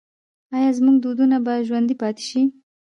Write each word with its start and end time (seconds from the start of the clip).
آیا 0.55 0.71
زموږ 0.77 0.95
دودونه 1.03 1.37
به 1.45 1.53
ژوندي 1.67 1.95
پاتې 2.01 2.23
شي؟ 2.29 2.41